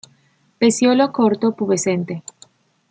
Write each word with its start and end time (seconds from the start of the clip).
Pecíolo 0.59 1.05
corto, 1.17 1.55
pubescente. 1.57 2.23